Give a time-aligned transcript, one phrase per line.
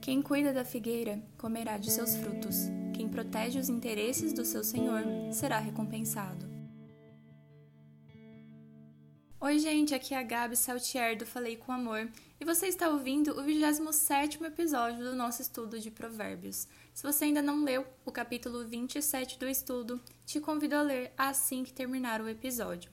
[0.00, 2.56] Quem cuida da figueira comerá de seus frutos.
[2.94, 6.48] Quem protege os interesses do seu senhor será recompensado.
[9.38, 12.08] Oi, gente, aqui é a Gabi Saltier do Falei com Amor
[12.40, 16.66] e você está ouvindo o 27 episódio do nosso estudo de Provérbios.
[16.94, 21.62] Se você ainda não leu o capítulo 27 do estudo, te convido a ler assim
[21.62, 22.90] que terminar o episódio.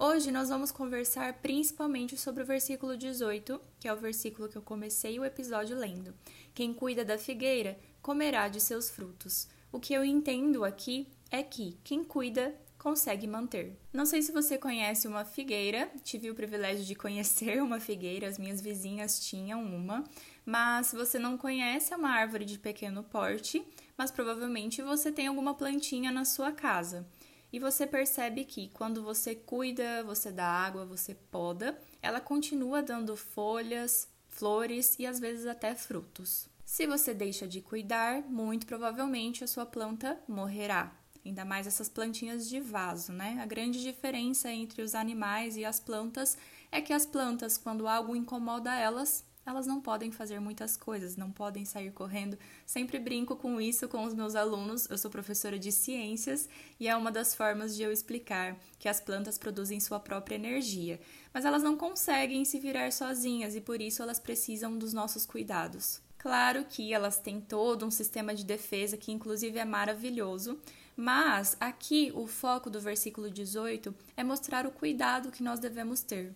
[0.00, 4.62] Hoje nós vamos conversar principalmente sobre o versículo 18, que é o versículo que eu
[4.62, 6.14] comecei o episódio lendo.
[6.54, 9.48] Quem cuida da figueira comerá de seus frutos.
[9.72, 13.76] O que eu entendo aqui é que quem cuida consegue manter.
[13.92, 18.38] Não sei se você conhece uma figueira, tive o privilégio de conhecer uma figueira, as
[18.38, 20.04] minhas vizinhas tinham uma,
[20.46, 25.26] mas se você não conhece, é uma árvore de pequeno porte, mas provavelmente você tem
[25.26, 27.04] alguma plantinha na sua casa.
[27.52, 33.16] E você percebe que quando você cuida, você dá água, você poda, ela continua dando
[33.16, 36.48] folhas, flores e às vezes até frutos.
[36.64, 40.94] Se você deixa de cuidar, muito provavelmente a sua planta morrerá.
[41.24, 43.38] Ainda mais essas plantinhas de vaso, né?
[43.40, 46.36] A grande diferença entre os animais e as plantas
[46.70, 51.30] é que as plantas, quando algo incomoda elas, elas não podem fazer muitas coisas, não
[51.30, 52.38] podem sair correndo.
[52.66, 54.88] Sempre brinco com isso com os meus alunos.
[54.90, 59.00] Eu sou professora de ciências e é uma das formas de eu explicar que as
[59.00, 61.00] plantas produzem sua própria energia,
[61.32, 66.02] mas elas não conseguem se virar sozinhas e por isso elas precisam dos nossos cuidados.
[66.18, 70.58] Claro que elas têm todo um sistema de defesa que, inclusive, é maravilhoso,
[70.96, 76.34] mas aqui o foco do versículo 18 é mostrar o cuidado que nós devemos ter.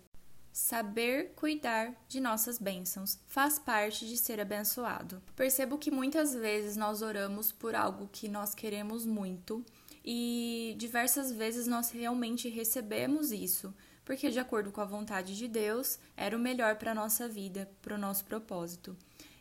[0.53, 5.23] Saber cuidar de nossas bênçãos faz parte de ser abençoado.
[5.35, 9.65] Percebo que muitas vezes nós oramos por algo que nós queremos muito
[10.05, 13.73] e diversas vezes nós realmente recebemos isso,
[14.05, 17.71] porque, de acordo com a vontade de Deus, era o melhor para a nossa vida,
[17.81, 18.97] para o nosso propósito.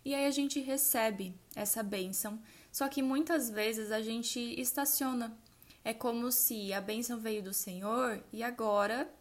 [0.06, 2.40] E aí a gente recebe essa bênção,
[2.72, 5.36] só que muitas vezes a gente estaciona.
[5.84, 9.12] É como se a bênção veio do Senhor e agora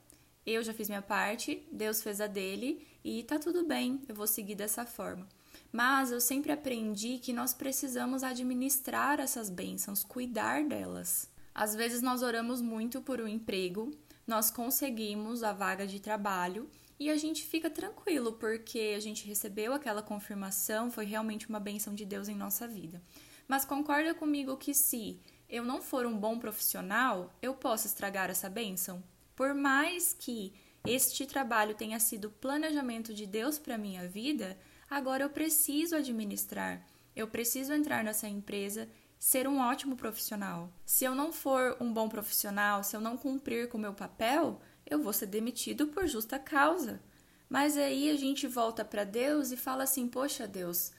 [0.47, 4.27] eu já fiz minha parte, Deus fez a dele e tá tudo bem, eu vou
[4.27, 5.28] seguir dessa forma.
[5.73, 11.28] Mas eu sempre aprendi que nós precisamos administrar essas bênçãos, cuidar delas.
[11.55, 13.91] Às vezes nós oramos muito por um emprego,
[14.27, 16.69] nós conseguimos a vaga de trabalho
[16.99, 21.95] e a gente fica tranquilo porque a gente recebeu aquela confirmação, foi realmente uma bênção
[21.95, 23.03] de Deus em nossa vida.
[23.49, 28.49] Mas concorda comigo que se eu não for um bom profissional, eu posso estragar essa
[28.49, 29.03] bênção?
[29.41, 30.53] Por mais que
[30.87, 34.55] este trabalho tenha sido planejamento de Deus para minha vida,
[34.91, 36.87] agora eu preciso administrar.
[37.17, 38.87] Eu preciso entrar nessa empresa,
[39.19, 40.71] ser um ótimo profissional.
[40.84, 44.61] Se eu não for um bom profissional, se eu não cumprir com o meu papel,
[44.84, 47.01] eu vou ser demitido por justa causa.
[47.49, 50.93] Mas aí a gente volta para Deus e fala assim: Poxa, Deus,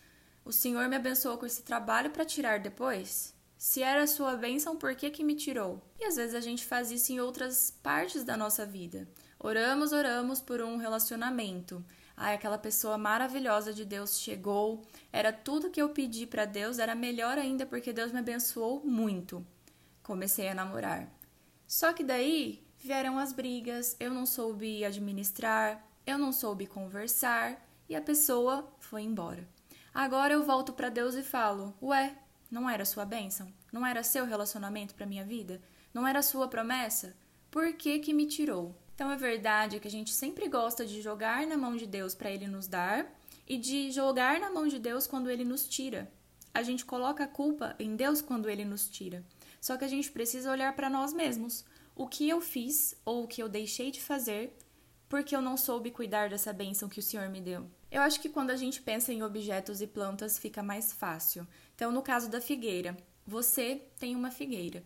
[0.43, 3.35] o Senhor me abençoou com esse trabalho para tirar depois?
[3.63, 5.79] Se era sua bênção, por que, que me tirou?
[5.99, 9.07] E às vezes a gente faz isso em outras partes da nossa vida.
[9.37, 11.85] Oramos, oramos por um relacionamento.
[12.17, 14.81] Ai, aquela pessoa maravilhosa de Deus chegou,
[15.13, 19.45] era tudo que eu pedi para Deus, era melhor ainda porque Deus me abençoou muito.
[20.01, 21.07] Comecei a namorar.
[21.67, 27.95] Só que daí vieram as brigas, eu não soube administrar, eu não soube conversar e
[27.95, 29.47] a pessoa foi embora.
[29.93, 32.17] Agora eu volto para Deus e falo: Ué,
[32.51, 33.51] não era sua bênção?
[33.71, 35.61] Não era seu relacionamento para minha vida?
[35.93, 37.15] Não era sua promessa?
[37.49, 38.75] Por que que me tirou?
[38.93, 42.29] Então é verdade que a gente sempre gosta de jogar na mão de Deus para
[42.29, 43.09] ele nos dar
[43.47, 46.11] e de jogar na mão de Deus quando ele nos tira.
[46.53, 49.23] A gente coloca a culpa em Deus quando ele nos tira.
[49.61, 51.63] Só que a gente precisa olhar para nós mesmos.
[51.95, 54.57] O que eu fiz ou o que eu deixei de fazer
[55.07, 57.69] porque eu não soube cuidar dessa bênção que o Senhor me deu?
[57.91, 61.45] Eu acho que quando a gente pensa em objetos e plantas fica mais fácil.
[61.75, 62.95] Então, no caso da figueira,
[63.27, 64.81] você tem uma figueira.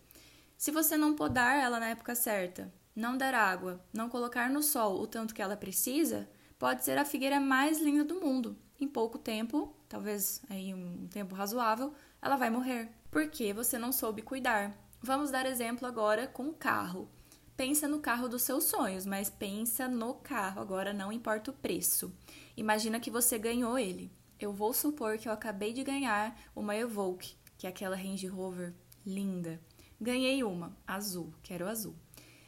[0.58, 5.00] Se você não podar ela na época certa, não dar água, não colocar no sol
[5.00, 6.28] o tanto que ela precisa,
[6.58, 8.58] pode ser a figueira mais linda do mundo.
[8.80, 14.24] Em pouco tempo, talvez aí um tempo razoável, ela vai morrer, porque você não soube
[14.24, 14.76] cuidar.
[15.00, 17.08] Vamos dar exemplo agora com o carro.
[17.56, 22.12] Pensa no carro dos seus sonhos, mas pensa no carro, agora não importa o preço.
[22.58, 24.12] Imagina que você ganhou ele.
[24.40, 28.74] Eu vou supor que eu acabei de ganhar uma Evoque, que é aquela Range Rover
[29.06, 29.60] linda.
[30.00, 31.96] Ganhei uma, azul, quero azul.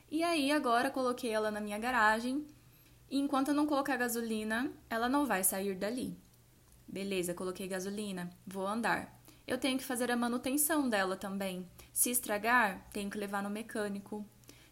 [0.10, 2.46] E aí agora coloquei ela na minha garagem.
[3.10, 6.18] E enquanto eu não colocar gasolina, ela não vai sair dali.
[6.88, 9.22] Beleza, coloquei gasolina, vou andar.
[9.46, 11.66] Eu tenho que fazer a manutenção dela também.
[11.94, 14.26] Se estragar, tenho que levar no mecânico.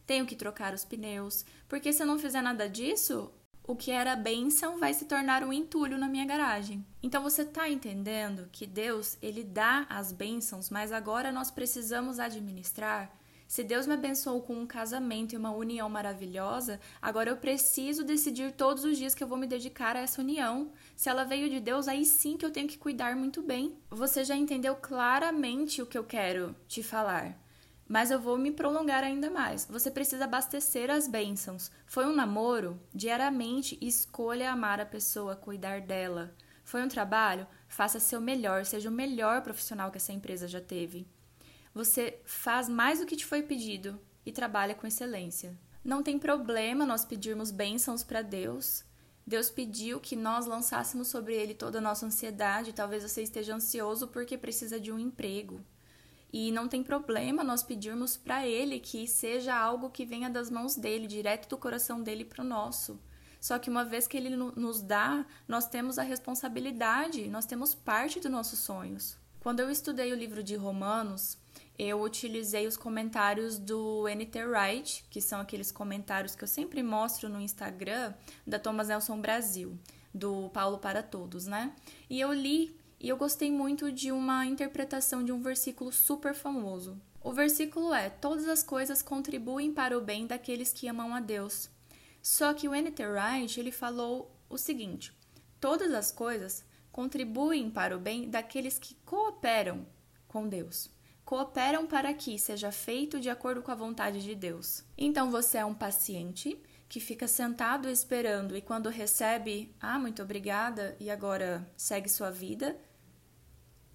[0.06, 3.31] Tenho que trocar os pneus, porque se eu não fizer nada disso,
[3.68, 6.86] o que era bênção vai se tornar um entulho na minha garagem.
[7.02, 13.12] Então você está entendendo que Deus, ele dá as bênçãos, mas agora nós precisamos administrar
[13.48, 18.52] se Deus me abençoou com um casamento e uma união maravilhosa, agora eu preciso decidir
[18.52, 20.72] todos os dias que eu vou me dedicar a essa união.
[20.96, 23.78] Se ela veio de Deus, aí sim que eu tenho que cuidar muito bem.
[23.90, 27.38] Você já entendeu claramente o que eu quero te falar.
[27.88, 29.66] Mas eu vou me prolongar ainda mais.
[29.66, 31.72] Você precisa abastecer as bênçãos.
[31.86, 32.80] Foi um namoro?
[32.94, 36.34] Diariamente escolha amar a pessoa, cuidar dela.
[36.64, 37.46] Foi um trabalho?
[37.68, 41.08] Faça seu melhor, seja o melhor profissional que essa empresa já teve.
[41.76, 45.56] Você faz mais do que te foi pedido e trabalha com excelência.
[45.84, 48.84] Não tem problema nós pedirmos bênçãos para Deus.
[49.28, 52.74] Deus pediu que nós lançássemos sobre ele toda a nossa ansiedade.
[52.74, 55.62] Talvez você esteja ansioso porque precisa de um emprego.
[56.31, 60.75] E não tem problema nós pedirmos para ele que seja algo que venha das mãos
[60.75, 63.00] dele, direto do coração dele para o nosso.
[63.39, 68.19] Só que uma vez que ele nos dá, nós temos a responsabilidade, nós temos parte
[68.19, 69.18] dos nossos sonhos.
[69.39, 71.38] Quando eu estudei o livro de Romanos,
[71.77, 77.30] eu utilizei os comentários do NT Wright, que são aqueles comentários que eu sempre mostro
[77.30, 78.13] no Instagram
[78.48, 79.78] da Thomas Nelson Brasil,
[80.13, 81.74] do Paulo para Todos, né?
[82.10, 82.75] E eu li
[83.06, 87.00] e eu gostei muito de uma interpretação de um versículo super famoso.
[87.24, 91.69] O versículo é: Todas as coisas contribuem para o bem daqueles que amam a Deus.
[92.19, 95.13] Só que o NT Wright ele falou o seguinte:
[95.62, 99.86] Todas as coisas contribuem para o bem daqueles que cooperam
[100.28, 100.90] com Deus
[101.25, 104.84] cooperam para que seja feito de acordo com a vontade de Deus.
[104.96, 106.56] Então você é um paciente
[106.88, 112.78] que fica sentado esperando e quando recebe, ah, muito obrigada, e agora segue sua vida?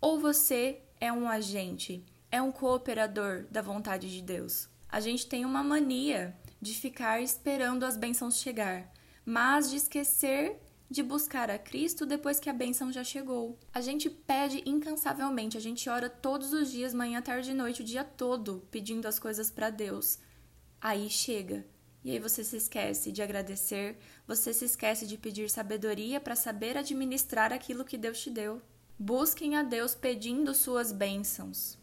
[0.00, 4.68] Ou você é um agente, é um cooperador da vontade de Deus?
[4.88, 8.92] A gente tem uma mania de ficar esperando as bênçãos chegar,
[9.24, 10.58] mas de esquecer
[10.90, 13.56] de buscar a Cristo depois que a bênção já chegou.
[13.72, 17.84] A gente pede incansavelmente, a gente ora todos os dias, manhã, tarde e noite, o
[17.84, 20.18] dia todo, pedindo as coisas para Deus.
[20.80, 21.64] Aí chega.
[22.02, 26.76] E aí você se esquece de agradecer, você se esquece de pedir sabedoria para saber
[26.76, 28.60] administrar aquilo que Deus te deu.
[29.02, 31.78] Busquem a Deus pedindo suas bênçãos.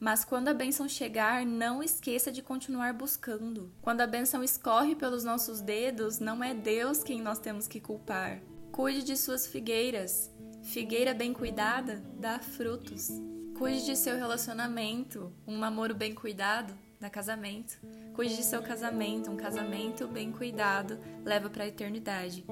[0.00, 3.70] Mas quando a bênção chegar, não esqueça de continuar buscando.
[3.82, 8.40] Quando a bênção escorre pelos nossos dedos, não é Deus quem nós temos que culpar.
[8.72, 10.30] Cuide de suas figueiras.
[10.62, 13.10] Figueira bem cuidada dá frutos.
[13.58, 15.30] Cuide de seu relacionamento.
[15.46, 17.78] Um namoro bem cuidado dá casamento.
[18.14, 19.30] Cuide de seu casamento.
[19.30, 22.46] Um casamento bem cuidado leva para a eternidade.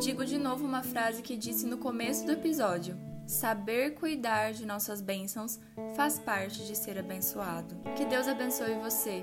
[0.00, 5.02] Digo de novo uma frase que disse no começo do episódio: Saber cuidar de nossas
[5.02, 5.60] bênçãos
[5.94, 7.76] faz parte de ser abençoado.
[7.94, 9.22] Que Deus abençoe você.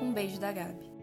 [0.00, 0.93] Um beijo da Gabi.